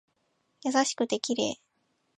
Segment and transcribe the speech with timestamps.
[0.63, 1.59] 優しくて綺麗